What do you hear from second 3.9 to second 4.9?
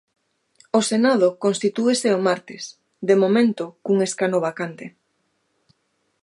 escano vacante.